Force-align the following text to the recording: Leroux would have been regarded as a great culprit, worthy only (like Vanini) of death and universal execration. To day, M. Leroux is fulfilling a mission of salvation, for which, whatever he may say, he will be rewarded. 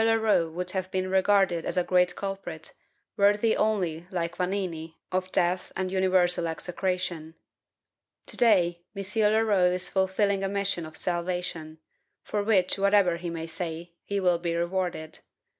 Leroux 0.03 0.49
would 0.49 0.71
have 0.71 0.89
been 0.89 1.11
regarded 1.11 1.63
as 1.63 1.77
a 1.77 1.83
great 1.83 2.15
culprit, 2.15 2.73
worthy 3.17 3.55
only 3.55 4.07
(like 4.09 4.35
Vanini) 4.37 4.95
of 5.11 5.31
death 5.31 5.71
and 5.75 5.91
universal 5.91 6.47
execration. 6.47 7.35
To 8.25 8.35
day, 8.35 8.81
M. 8.95 9.03
Leroux 9.15 9.71
is 9.71 9.89
fulfilling 9.89 10.43
a 10.43 10.49
mission 10.49 10.87
of 10.87 10.97
salvation, 10.97 11.77
for 12.23 12.41
which, 12.41 12.79
whatever 12.79 13.17
he 13.17 13.29
may 13.29 13.45
say, 13.45 13.91
he 14.03 14.19
will 14.19 14.39
be 14.39 14.55
rewarded. 14.55 15.19